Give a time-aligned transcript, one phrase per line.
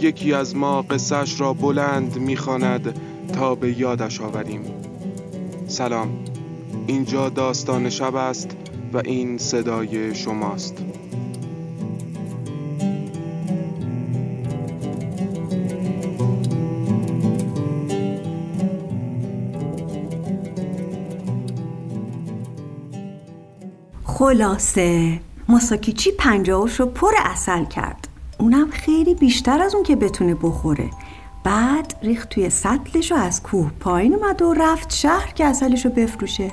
[0.00, 3.00] یکی از ما قصهش را بلند می‌خواند
[3.32, 4.60] تا به یادش آوریم.
[5.66, 6.08] سلام.
[6.86, 8.56] اینجا داستان شب است
[8.92, 10.74] و این صدای شماست.
[24.04, 28.05] خلاصه ماساکیچی پنجاهش رو پر اصل کرد.
[28.38, 30.90] اونم خیلی بیشتر از اون که بتونه بخوره.
[31.44, 35.90] بعد ریخت توی سطلش و از کوه پایین اومد و رفت شهر که اصلش رو
[35.90, 36.52] بفروشه.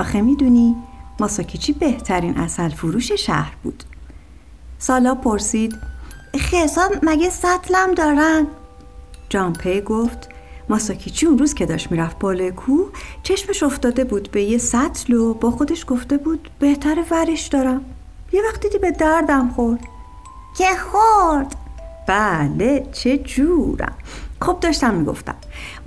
[0.00, 0.76] آخه می‌دونی
[1.20, 3.84] ماساکیچی بهترین اصل فروش شهر بود.
[4.78, 5.74] سالا پرسید
[6.38, 8.46] خیسان مگه سطلم دارن؟
[9.28, 10.28] جامپی گفت
[10.68, 12.90] ماساکیچی اون روز که داشت می‌رفت بالای کوه
[13.22, 17.84] چشمش افتاده بود به یه سطل و با خودش گفته بود بهتر ورش دارم.
[18.32, 19.80] یه وقت دیدی به دردم خورد.
[20.56, 21.56] که خورد.
[22.06, 23.94] بله چه جورم.
[24.40, 25.34] خب داشتم می‌گفتم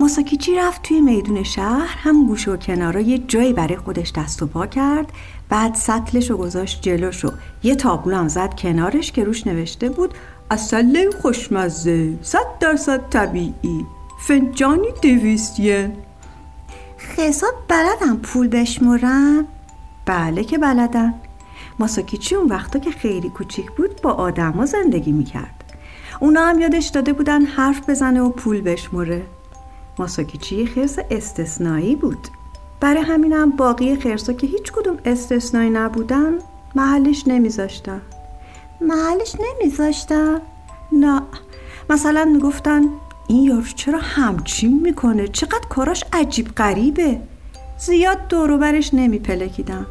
[0.00, 4.46] ماساکیچی رفت توی میدون شهر هم گوشه و کنارا یه جایی برای خودش دست و
[4.46, 5.12] پا کرد
[5.48, 10.14] بعد سطلش رو گذاشت جلوشو یه تابلو هم زد کنارش که روش نوشته بود
[10.50, 13.86] اصله خوشمزه صد درصد طبیعی.
[14.20, 15.92] فنجانی دویستیه
[16.96, 19.44] خیساب بلدم پول بشمرم
[20.06, 21.14] بله که بلدم
[21.80, 25.64] ماساکیچی اون وقتا که خیلی کوچیک بود با آدما زندگی می‌کرد.
[26.20, 29.22] اونا هم یادش داده بودن حرف بزنه و پول بشمره
[29.98, 32.28] ماساکیچی خرس استثنایی بود.
[32.80, 36.32] برای همینم باقی خرسا که هیچ کدوم استثنایی نبودن
[36.74, 38.00] محلش نمیذاشتن.
[38.80, 40.40] محلش نمیذاشتن؟
[40.92, 41.22] نه.
[41.90, 42.82] مثلا می‌گفتن
[43.28, 47.20] این یارو چرا همچین می‌کنه؟ چقدر کاراش عجیب غریبه.
[47.78, 49.86] زیاد دوروبرش نمیپلکیدن.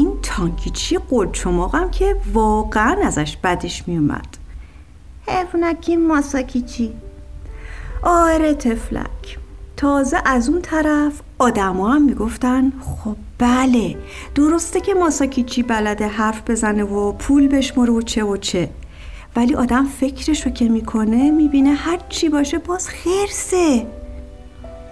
[0.00, 4.26] این تانکیچی قلچماقم که واقعا ازش بدش میومد؟
[5.26, 6.92] حیوانکی ماساکیچی
[8.02, 9.38] آره تفلک
[9.76, 13.96] تازه از اون طرف آدما هم می‌گفتن خب بله
[14.34, 18.70] درسته که ماساکیچی بلده حرف بزنه و پول بشمره و چه و چه.
[19.36, 23.86] ولی آدم فکرشو که می‌کنه می‌بینه هر چی باشه باز خرسه.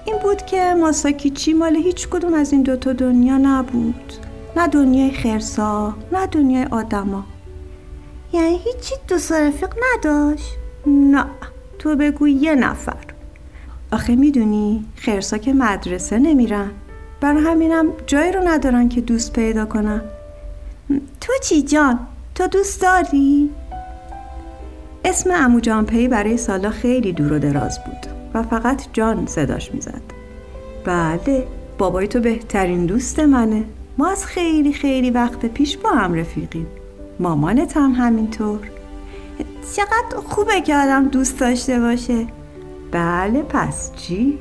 [0.07, 4.28] این بود که ماساکیچی مال هیچ کدوم از این دوتا دنیا نبود.
[4.59, 7.25] نه دنیای خرسا نه دنیای آدما.
[8.33, 10.55] یعنی هیچی دوست رفیق نداشت؟
[10.87, 11.25] نه.
[11.79, 13.05] تو بگو یه نفر.
[13.93, 16.71] آخه می‌دونی خرسا که مدرسه نمیرن.
[17.21, 20.03] بر همینم جایی رو ندارن که دوست پیدا کنن.
[21.21, 21.99] تو چی جان؟
[22.35, 23.51] تو دوست داری؟
[25.05, 30.03] اسم امو جانپی برای سالا خیلی دور و دراز بود و فقط جان صداش می‌زد.
[30.85, 31.47] بله
[31.79, 33.65] بابای تو بهترین دوست منه.
[33.99, 36.67] ما از خیلی خیلی وقت پیش با هم رفیقیم.
[37.21, 38.61] مامانت هم همینطور.
[39.77, 42.27] چقدر خوبه که آدم دوست داشته باشه.
[42.93, 44.39] بله پس چی؟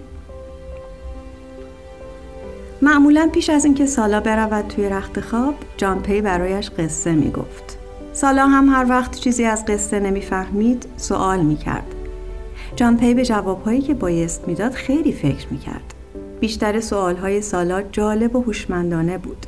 [2.82, 7.78] معمولا پیش از اینکه سالا برود توی رخت خواب جانپی برایش قصه می‌گفت.
[8.14, 11.96] سالا هم هر وقت چیزی از قصه نمی‌فهمید سوال می‌کرد.
[12.76, 15.94] جانپی به جوابهایی که بایست می‌داد خیلی فکر می‌کرد.
[16.40, 19.46] بیشتر سوالهای سالا جالب و هوشمندانه بود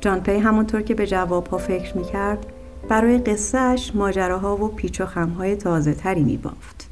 [0.00, 2.46] جانپی همونطور که به جوابها فکر می‌کرد
[2.88, 6.86] برای قصهش ماجراها و پیچ و خمهای تازه تری می بافت.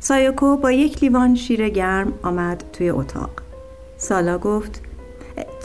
[0.00, 3.30] سایوکو با یک لیوان شیر گرم آمد توی اتاق.
[3.98, 4.80] سالا گفت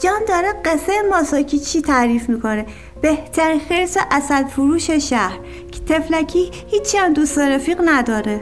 [0.00, 2.66] جان داره قصه ماساکی چی تعریف می‌کنه
[3.02, 5.38] بهتر خرس اصل فروش شهر
[5.72, 8.40] که تفلکی هیچی هم دوست رفیق نداره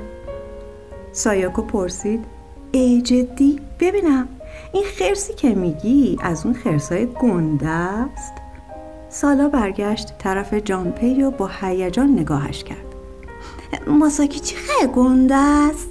[1.12, 2.35] سایاکو پرسید
[2.76, 4.28] ای جدی ببینم.
[4.72, 8.32] این خرسی که میگی از اون خرسای گنده است؟
[9.10, 12.86] سالا برگشت طرف جانپی و با هیجان نگاهش کرد.
[13.86, 15.88] ماساکیچی خیلی گنده است؟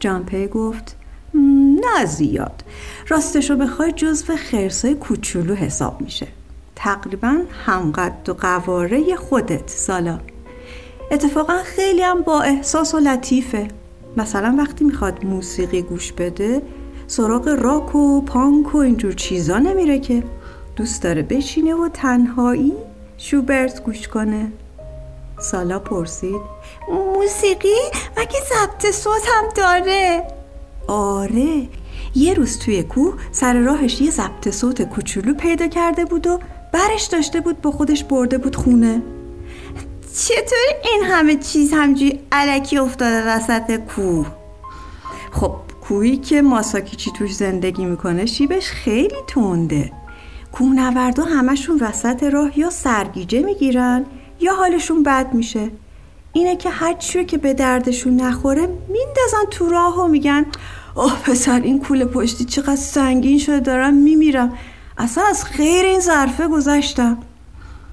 [0.00, 0.96] جانپی گفت
[1.34, 2.64] نه زیاد.
[3.08, 6.26] راستشو بخوای جزو خرسای کوچولو حساب میشه.
[6.76, 10.18] تقریبا همقد و قواره خودت سالا.
[11.10, 13.68] اتفاقا خیلی هم با احساس و لطیفه.
[14.16, 16.62] مثلا وقتی می‌خواد موسیقی گوش بده
[17.06, 20.22] سراغ راک و پانک و اینجور چیزا نمیره که.
[20.76, 22.72] دوست داره بشینه و تنهایی
[23.18, 24.52] شوبرت گوش کنه.
[25.40, 26.40] سالا پرسید
[27.14, 27.78] موسیقی؟
[28.18, 30.22] مگه ضبط صوت هم داره؟
[30.88, 31.68] آره
[32.14, 36.40] یه روز توی کوه سر راهش یه ضبط صوت کوچولو پیدا کرده بود و
[36.72, 39.02] برش داشته بود با خودش برده بود خونه.
[40.24, 44.26] چطور این همه چیز همجوری علکی افتاده وسط کوه؟
[45.32, 45.54] خب
[45.88, 49.92] کوهی که ماساکیچی توش زندگی می‌کنه شیبش خیلی تونده
[50.52, 54.04] کوهنوردا همشون وسط راه یا سرگیجه می‌گیرن
[54.40, 55.70] یا حالشون بد میشه.
[56.32, 56.92] اینه که هر
[57.24, 60.46] که به دردشون نخوره میندازن تو راه و میگن
[60.94, 64.52] اوه پسر این کوله پشتی چقدر سنگین شده دارم میمیرم.
[64.98, 67.18] اصلا از خیر این ظرفه گذشتم.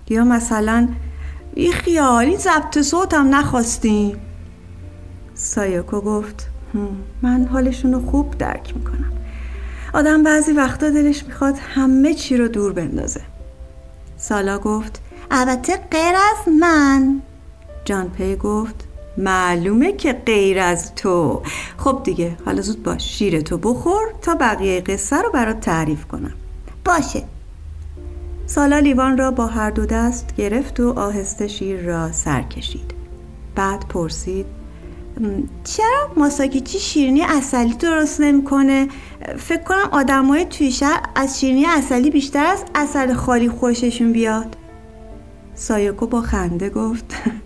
[0.10, 0.88] یا مثلا
[1.56, 4.22] بی خیال این ضبط صوتم نخواستیم.
[5.36, 6.48] سایاکو گفت
[7.22, 9.12] من حالشون رو خوب درک می‌کنم.
[9.94, 13.22] آدم بعضی وقتا دلش می‌خواد همه چی رو دور بندازه.
[14.18, 15.02] سالا گفت
[15.32, 17.22] البته غیر از من.
[17.86, 18.76] جان پی گفت
[19.18, 21.42] معلومه که غیر از تو.
[21.78, 26.34] خب دیگه حالا زود باش شیر تو بخور تا بقیه قصه رو برات تعریف کنم.
[26.86, 27.24] باشه.
[28.56, 32.94] سالا لیوان را با هر دو دست گرفت و آهسته شیر را سر کشید.
[33.56, 34.46] بعد پرسید
[35.64, 38.88] چرا ماساکیچی شیرینی اصلی درست نمی‌کنه؟
[39.38, 44.56] فکر کنم آدمای توی شهر از شیرینی اصلی بیشتر از اصل خالی خوششون بیاد.
[45.56, 47.06] سایوکو با خنده گفت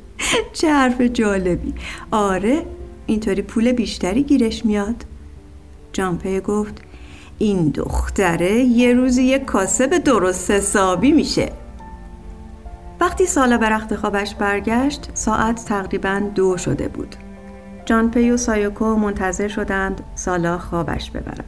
[0.58, 1.74] چه حرف جالبی.
[2.12, 2.66] آره
[3.06, 5.06] اینطوری پول بیشتری گیرش میاد.
[5.94, 6.82] جانپی گفت
[7.38, 11.52] این دختره یه روزی یه کاسب درست حسابی میشه.
[13.00, 17.16] وقتی سالا به رخت خوابش برگشت ساعت تقریبا دو شده بود.
[17.86, 21.46] جانپی و سایوکو منتظر شدند سالا خوابش ببرد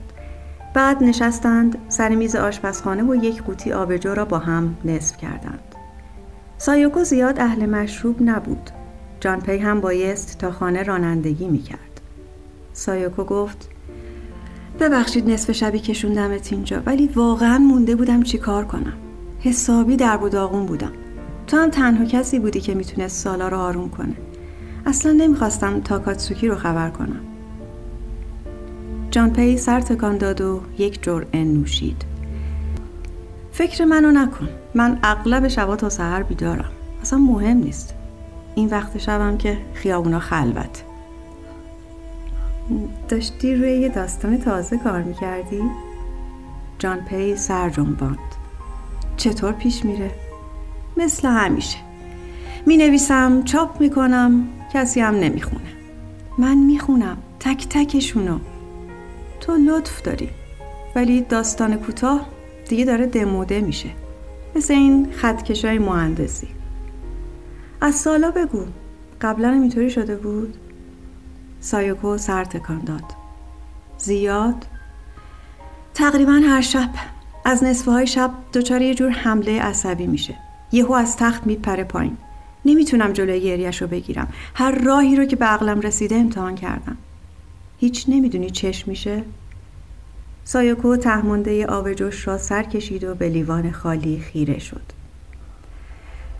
[0.73, 5.75] بعد نشستند سر میز آشپزخانه و یک قوطی آبجو را با هم نصف کردند.
[6.57, 8.69] سایوکو زیاد اهل مشروب نبود.
[9.19, 12.01] جانپی هم بایست تا خانه رانندگی می‌کرد.
[12.73, 13.69] سایوکو گفت
[14.79, 18.93] ببخشید نصف شبی کشوندمت اینجا ولی واقعا مونده بودم چی کار کنم.
[19.39, 20.91] حسابی درب و داغون بودم.
[21.47, 24.15] تو هم تنها کسی بودی که می‌تونست سالا رو آروم کنه.
[24.85, 27.19] اصلا نمی‌خواستم تاکاتسوکی رو خبر کنم.
[29.11, 32.05] جانپی سر تکان داد و یک جرعه نوشید.
[33.51, 34.49] فکر منو نکن.
[34.75, 36.71] من اغلب شبا تا سحر بیدارم.
[37.01, 37.93] اصلا مهم نیست.
[38.55, 40.83] این وقت شبم که خیابونا خلوت
[43.09, 45.61] داشتی روی یه داستان تازه کار می‌کردی؟
[46.79, 48.17] جان پی سر جنباند
[49.17, 50.11] چطور پیش میره؟
[50.97, 51.77] مثل همیشه.
[52.65, 55.69] می نویسم چاپ می‌کنم کسی هم نمی‌خونه.
[56.37, 58.39] من می‌خونم تک تکشونو.
[59.39, 60.29] تو لطف داری
[60.95, 62.25] ولی داستان کوتاه
[62.69, 63.89] دیگه داره دموده میشه.
[64.55, 66.47] مثل این خطکشای مهندسی.
[67.81, 68.63] از سالا بگو
[69.21, 70.57] قبلا اینطوری شده بود؟
[71.61, 73.03] سایوکو سر تکان داد.
[73.97, 74.65] زیاد؟
[75.93, 76.89] تقریبا هر شب.
[77.45, 80.35] از نصفه های شب دچار یه جور حمله عصبی میشه.
[80.71, 82.17] یهو از تخت میپره پایین.
[82.65, 84.27] نمی‌تونم جلوی گریش رو بگیرم.
[84.55, 86.97] هر راهی رو که به عقلم رسیده امتحان کردم.
[87.79, 89.23] هیچ نمی‌دونی چش میشه؟
[90.43, 94.81] سایوکو تهمونده آبجوش را سر کشید و به لیوان خالی خیره شد.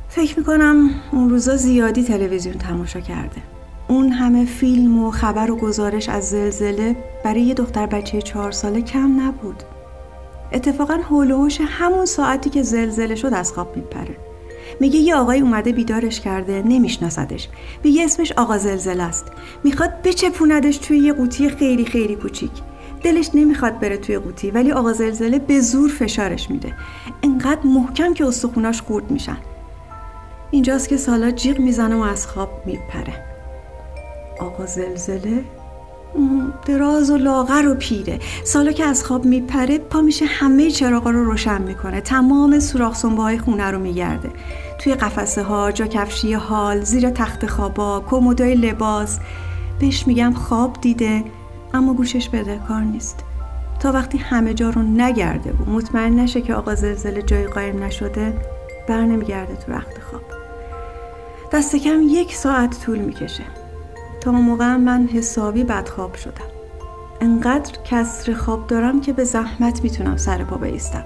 [0.10, 3.42] فکر می‌کنم اون روزا زیادی تلویزیون تماشا کرده.
[3.90, 8.82] اون همه فیلم و خبر و گزارش از زلزله برای یه دختر بچه چهار ساله
[8.82, 9.64] کم نبود.
[10.52, 14.18] اتفاقا هولوش همون ساعتی که زلزله شد از خواب میپره.
[14.80, 17.50] میگه یه آقای اومده بیدارش کرده نمیشناسدش.
[17.84, 19.26] میگه اسمش آقا زلزله است.
[19.64, 22.52] می‌خواد بچپوندش توی یه قوطی خیلی خیلی کوچیک.
[23.04, 26.74] دلش نمی‌خواد بره توی قوطی ولی آقا زلزله به زور فشارش میده.
[27.24, 29.38] انقدر محکم که استخوناش خورد میشن.
[30.52, 33.29] اینجاست که سالا جیغ می‌زنه و از خواب میپره.
[34.40, 35.44] آقا زلزله؟
[36.66, 38.20] دراز و لاغر و پیره.
[38.44, 42.02] سالا که از خواب میپره پا میشه همه چراغا رو روشن می‌کنه.
[42.02, 44.30] تمام سوراخ های خونه رو میگرده.
[44.80, 49.20] توی قفسه ها جا کفشی حال زیر تخت خوابا کمدای لباس.
[49.80, 51.24] بهش میگم خواب دیده
[51.74, 53.24] اما گوشش بده کار نیست.
[53.80, 58.34] تا وقتی همه جا رو نگرده و مطمئن نشه که آقا زلزله جای قایم نشده
[58.88, 60.22] بر نمیگرده تو رخت خواب.
[61.54, 63.44] دست کم یک ساعت طول می‌کشه.
[64.22, 66.50] تا موقع من حسابی بدخواب شدم.
[67.22, 71.04] انقدر کسر خواب دارم که به زحمت می‌تونم سر پا بیستم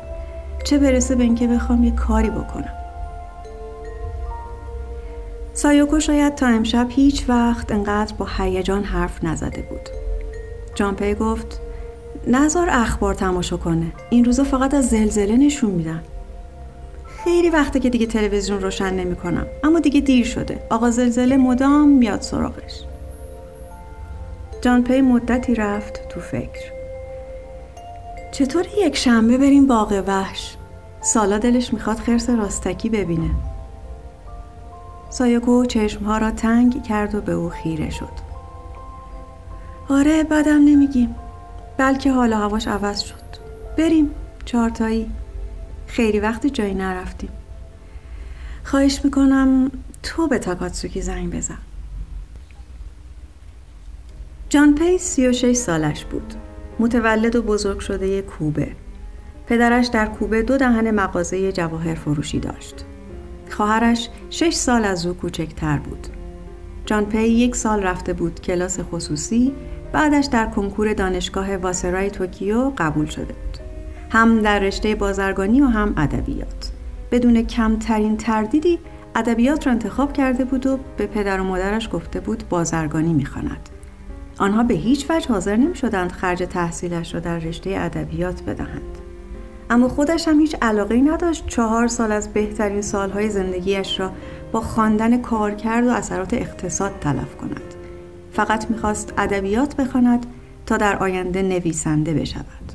[0.64, 2.74] چه برسه به اینکه بخوام یه کاری بکنم.
[5.54, 9.90] سایوکو شاید تا امشب هیچ وقت انقدر با هیجان حرف نزده بود.
[10.76, 11.60] جانپی گفت
[12.28, 13.86] نظر اخبار تماشا کنه.
[14.10, 16.02] این روزا فقط از زلزله نشون میدن.
[17.24, 19.46] خیلی وقته که دیگه تلویزیون روشن نمی‌کنم.
[19.64, 20.60] اما دیگه دیر شده.
[20.70, 22.84] آقا زلزله مدام میاد سراغش.
[24.64, 26.72] جان پی مدتی رفت تو فکر.
[28.32, 30.56] چطور یک شنبه بریم باغ وحش؟
[31.02, 33.30] سالا دلش می‌خواد خرس راستکی ببینه.
[35.10, 38.14] سایکو چشمها را تنگ کرد و به او خیره شد.
[39.90, 41.16] آره بدم نمیگیم.
[41.78, 43.24] بلکه حالا هواش عوض شد.
[43.78, 44.12] بریم
[44.46, 45.12] چارتایی
[45.88, 47.32] خیلی وقتی جایی نرفتیم.
[48.64, 49.72] خواهش می‌کنم
[50.04, 51.58] تو به تاکاتسوکی زنگ بزن.
[54.54, 56.34] جانپی سی و شش سالش بود.
[56.80, 58.68] متولد و بزرگ شده کوبه.
[59.48, 62.86] پدرش در کوبه دو دهنه مغازه جواهر فروشی داشت.
[63.50, 66.08] خواهرش شش سال از او کوچکتر بود.
[66.86, 69.54] جانپی یک سال رفته بود کلاس خصوصی
[69.92, 73.58] بعدش در کنکور دانشگاه واسدای توکیو قبول شده بود.
[74.10, 76.72] هم در رشته بازرگانی و هم ادبیات.
[77.12, 78.80] بدون کمترین تردیدی
[79.16, 83.70] ادبیات را انتخاب کرده بود و به پدر و مادرش گفته بود بازرگانی می‌خواند.
[84.38, 88.98] آنها به هیچ وجه حاضر نمی شدند خرج تحصیلش را در رشته ادبیات بدهند.
[89.70, 94.12] اما خودش هم هیچ علاقه نداشت چهار سال از بهترین سالهای زندگیش را
[94.52, 97.74] با خواندن کارکرد و اثرات اقتصاد تلف کند.
[98.32, 100.26] فقط می‌خواست ادبیات بخواند
[100.66, 102.74] تا در آینده نویسنده بشود.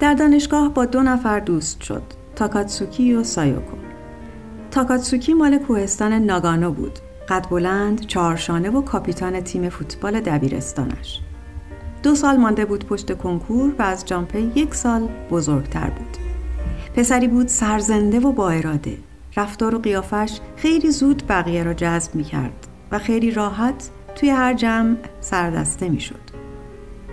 [0.00, 2.02] در دانشگاه با دو نفر دوست شد
[2.36, 3.76] تاکاتسوکی و سایوکو.
[4.70, 6.98] تاکاتسوکی مال کوهستان ناگانو بود.
[7.32, 11.20] قد بلند چهارشانه و کاپیتان تیم فوتبال دبیرستانش
[12.02, 16.16] دو سال مانده بود پشت کنکور و از جامپه یک سال بزرگتر بود
[16.96, 18.98] پسری بود سرزنده و با اراده
[19.36, 24.54] رفتار و قیافش خیلی زود بقیه را جذب می کرد و خیلی راحت توی هر
[24.54, 26.20] جمع سردسته می شد.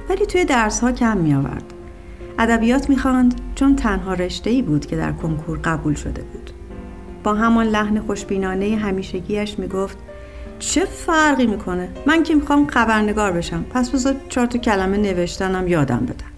[0.10, 1.74] ولی توی درس ها کم می آورد.
[2.40, 6.52] ادبیات می خواند چون تنها رشته ای بود که در کنکور قبول شده بود.
[7.24, 9.98] با همان لحن خوشبینانه همیشگیش می گفت
[10.60, 16.00] چه فرقی می‌کنه من که می‌خوام خبرنگار بشم پس بذار چهار تا کلمه نوشتنم یادم
[16.00, 16.30] بدن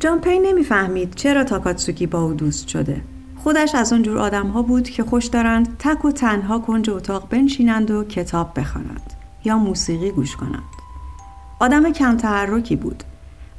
[0.00, 3.00] جان پی نمی‌فهمید چرا تاکاتسوکی با او دوست شده
[3.36, 7.28] خودش از اون جور آدم ها بود که خوش دارند تک و تنها کنج اتاق
[7.28, 9.12] بنشینند و کتاب بخوانند
[9.44, 10.62] یا موسیقی گوش کنند.
[11.60, 13.02] آدم کم تحرکی بود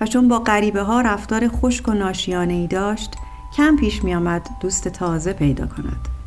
[0.01, 3.15] و چون با غریبه ها رفتار خشک و ناشیانه ای داشت
[3.58, 6.19] کم پیش می آمد دوست تازه پیدا کند.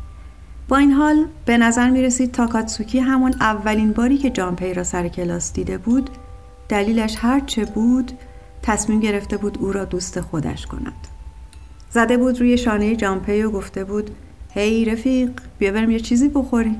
[0.67, 5.07] با این حال به نظر می رسید تاکاتسوکی همون اولین باری که جانپی را سر
[5.07, 6.09] کلاس دیده بود
[6.69, 8.11] دلیلش هرچه بود
[8.61, 11.07] تصمیم گرفته بود او را دوست خودش کند.
[11.91, 14.09] زده بود روی شانه جامپی و گفته بود
[14.53, 16.75] هی رفیق بیا بریم یه چیزی بخوری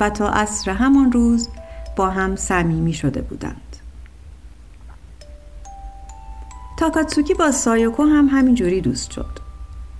[0.00, 1.48] و تا عصر همان روز
[1.96, 3.76] با هم صمیمی شده بودند.
[6.78, 9.49] تاکاتسوکی با سایوکو هم همین جوری دوست شد.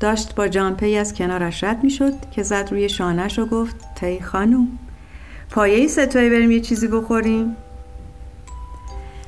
[0.00, 4.20] داشت با جانپی از کنارش رد می شد که زد روی شانه‌ش و گفت هی
[4.20, 4.68] خانوم
[5.50, 7.56] پایه ای سه‌تایی بریم یه چیزی بخوریم؟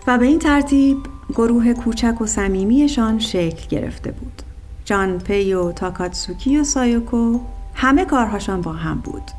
[0.07, 0.97] و به این ترتیب
[1.29, 4.43] گروه کوچک و صمیمیشان شکل گرفته بود.
[4.85, 7.41] جانپی و تاکاتسوکی و سایوکو
[7.75, 9.31] همه کارهاشان با هم بود.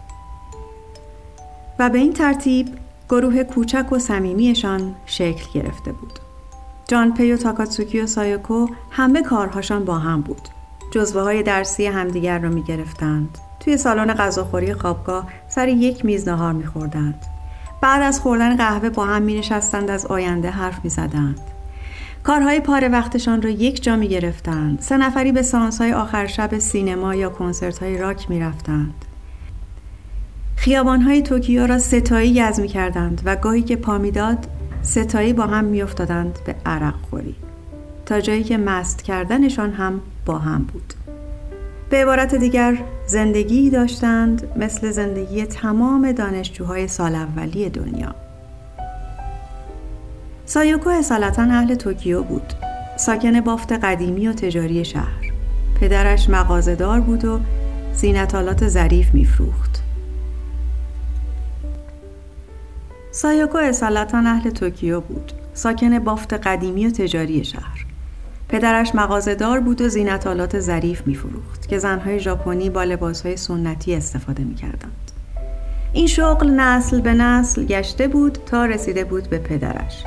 [1.79, 2.67] و به این ترتیب
[3.09, 6.19] گروه کوچک و صمیمیشان شکل گرفته بود.
[6.87, 10.49] جانپی و تاکاتسوکی و سایوکو همه کارهاشان با هم بود.
[10.93, 16.53] جزوه های درسی همدیگر را می گرفتند توی سالن غذاخوری خوابگاه سر یک میز نهار
[16.53, 17.15] می خوردند.
[17.81, 21.39] بعد از خوردن قهوه با هم می نشستند از آینده حرف می زدند.
[22.23, 24.79] کارهای پاره وقتشان را یک جا می گرفتند.
[24.81, 29.05] سه نفری به سانس های آخر شب سینما یا کنسرت های راک می رفتند.
[30.55, 34.47] خیابان های توکیو را سه‌تایی گز می کردند و گاهی که پا می‌داد
[34.81, 37.35] ستایی با هم می افتادند به عرق خوری.
[38.05, 40.93] تا جایی که مست کردنشان هم با هم بود.
[41.89, 48.15] به عبارت دیگر زندگی داشتند مثل زندگی تمام دانشجوهای سال اولی دنیا.
[50.45, 52.53] سایوکو اصالتا اهل توکیو بود
[52.97, 55.33] ساکن بافت قدیمی و تجاری شهر
[55.81, 57.39] پدرش مغازهدار بود و
[57.93, 59.83] زینتالات ظریف میفروخت
[63.11, 67.85] سایوکو اصالتا اهل توکیو بود ساکن بافت قدیمی و تجاری شهر
[68.53, 75.11] پدرش مغازه‌دار بود و زینت‌آلات ظریف میفروخت که زنهای ژاپنی با لباسهای سنتی استفاده می‌کردند
[75.93, 80.03] این شغل نسل به نسل گشته بود تا رسیده بود به پدرش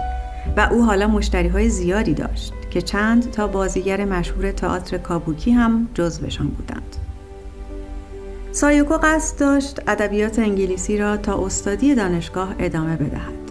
[0.56, 5.88] و او حالا مشتری های زیادی داشت که چند تا بازیگر مشهور تئاتر کابوکی هم
[5.94, 6.96] جزوشان بودند.
[8.52, 13.50] سایوکو قصد داشت ادبیات انگلیسی را تا استادی دانشگاه ادامه بدهد.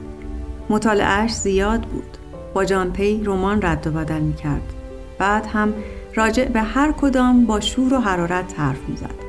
[0.69, 2.17] مطالعهش زیاد بود.
[2.53, 4.74] با جان پی رمان رد و بدل می کرد.
[5.17, 5.73] بعد هم
[6.15, 9.25] راجع به هر کدام با شور و حرارت حرف می زد.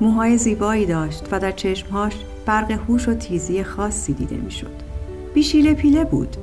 [0.00, 2.12] موهای زیبایی داشت و در چشمهاش
[2.46, 4.82] برق هوش و تیزی خاصی دیده می شد.
[5.34, 6.36] بیشیله پیله بود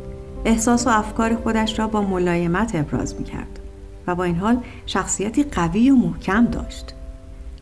[0.46, 3.60] احساس و افکار خودش را با ملایمت ابراز می کرد
[4.08, 6.94] و با این حال شخصیتی قوی و محکم داشت.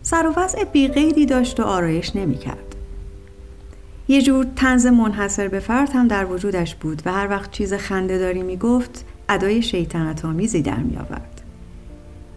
[0.01, 2.75] سر و وضع بی‌قیدی داشت و آرایش نمی کرد.
[4.07, 8.17] یه جور طنز منحصر به فرد هم در وجودش بود و هر وقت چیز خنده
[8.17, 11.41] داری می گفت ادای شیطنت آمیزی در می آورد.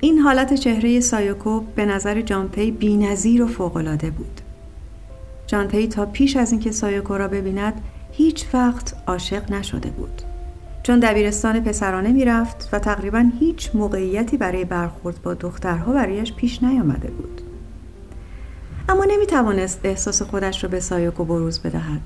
[0.00, 4.40] این حالت چهره سایوکو به نظر جانپی بی نظیر و فوق‌العاده بود.
[5.46, 7.80] جانپی تا پیش از اینکه سایوکو را ببیند
[8.12, 10.22] هیچ وقت عاشق نشده بود.
[10.82, 17.10] چون دبیرستان پسرانه می‌رفت و تقریبا هیچ موقعیتی برای برخورد با دخترها برایش پیش نیامده
[17.10, 17.40] بود
[18.88, 22.00] اما نمی توانست احساس خودش را به سایوکو بروز بدهد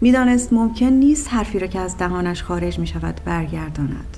[0.00, 4.17] می‌دانست ممکن نیست حرفی را که از دهانش خارج می شود برگرداند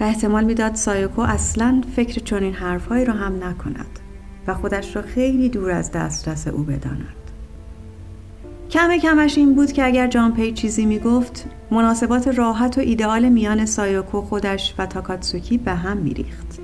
[0.00, 3.98] و احتمال می‌داد سایوکو اصلا فکر چنین حرفهایی را هم نکند
[4.46, 7.14] و خودش را خیلی دور از دسترس او بداند.
[8.70, 14.20] کم کمش این بود که اگر جانپی چیزی می‌گفت مناسبات راحت و ایدئال میان سایوکو
[14.20, 16.58] خودش و تاکاتسوکی به هم میریخت.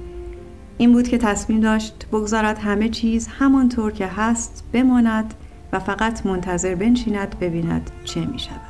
[0.79, 5.35] این بود که تصمیم داشت بگذارد همه چیز همانطور که هست بماند
[5.73, 8.64] و فقط منتظر بنشیند ببیند چه می شود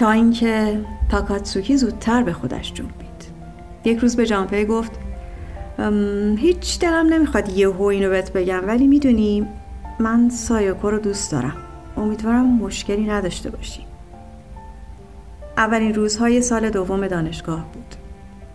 [0.00, 0.80] تا اینکه
[1.10, 3.24] تاکاتسوکی زودتر به خودش جنبید
[3.84, 4.92] یک روز به جانپی گفت
[6.36, 9.46] هیچ دلم نمی‌خواد یهو اینو بهت بگم ولی می‌دونی
[9.98, 11.56] من سایوکو رو دوست دارم.
[11.96, 13.84] امیدوارم مشکلی نداشته باشیم
[15.56, 17.94] اولین روزهای سال دوم دانشگاه بود.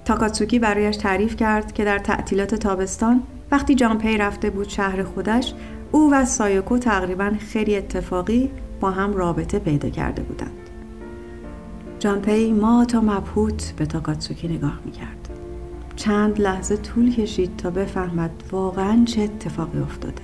[0.06, 5.54] تاکاتسوکی برایش تعریف کرد که در تعطیلات تابستان وقتی جانپی رفته بود شهر خودش
[5.92, 10.52] او و سایوکو تقریبا خیلی اتفاقی با هم رابطه پیدا کرده بودند.
[12.00, 15.30] جانپی مات و مبهوت به تاکاتسوکی نگاه می‌کرد.
[15.96, 20.22] چند لحظه طول کشید تا بفهمد واقعا چه اتفاقی افتاده.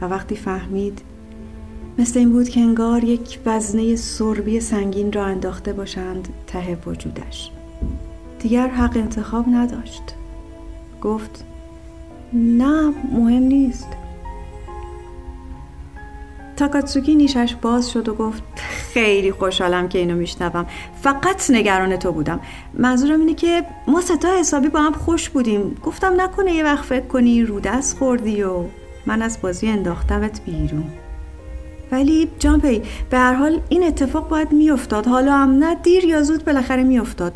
[0.00, 1.02] و وقتی فهمید
[1.98, 7.50] مثل این بود که انگار یک وزنه سربی سنگین را انداخته باشند ته وجودش.
[8.38, 10.02] دیگر حق انتخاب نداشت.
[11.02, 11.44] گفت
[12.32, 13.88] نه مهم نیست.
[16.56, 18.42] تاکاتسوکی نیشش باز شد و گفت
[18.96, 20.66] خیلی خوشحالم که اینو میشنوم.
[21.02, 22.40] فقط نگران تو بودم.
[22.74, 25.76] منظورم اینه که ما ستا حسابی با هم خوش بودیم.
[25.84, 28.64] گفتم نکنه یه وقت فکر کنی رو دست خوردی و
[29.06, 30.84] من از بازی انداختمت بیرون.
[31.92, 35.06] ولی جامپی به هر حال این اتفاق باید میافتاد.
[35.06, 37.34] حالا هم نه دیر یا زود بالاخره میافتاد.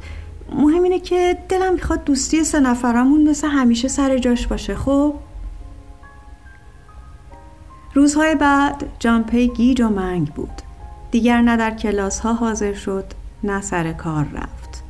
[0.55, 5.15] مهم اینه که دلم می‌خواد دوستی سه نفرمون مثل همیشه سر جاش باشه خب؟
[7.95, 10.70] روزهای بعد جامپی گیج و منگ بود.
[11.11, 13.05] دیگر نه در کلاس ها حاضر شد
[13.45, 14.83] نه سر کار رفت.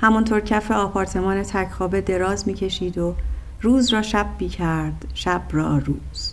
[0.00, 3.14] همونطور کف آپارتمان تکخوابه دراز می‌کشید و
[3.62, 6.32] روز را شب بی کرد شب را روز.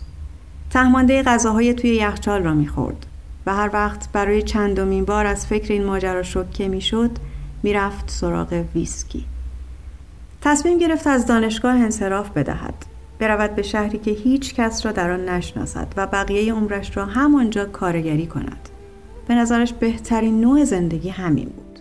[0.70, 3.06] تهمانده غذاهای توی یخچال را می‌خورد
[3.46, 7.10] و هر وقت برای چندمین بار از فکر این ماجرا شوکه می‌شد
[7.62, 9.24] می‌رفت سراغ ویسکی.
[10.42, 12.74] تصمیم گرفت از دانشگاه انصراف بدهد.
[13.18, 17.64] برود به شهری که هیچ کس را در آن نشناسد و بقیه عمرش را همانجا
[17.64, 18.68] کارگری کند.
[19.28, 21.78] به نظرش بهترین نوع زندگی همین بود.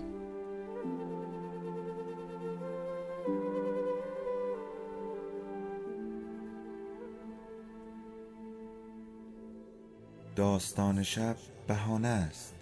[10.35, 11.35] داستان شب
[11.67, 12.53] بهانه است.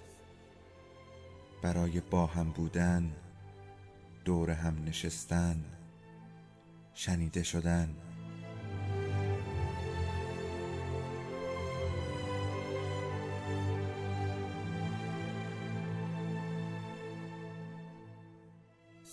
[1.62, 3.12] برای با هم بودن
[4.26, 5.56] دور هم نشستن
[6.94, 7.90] شنیده شدن.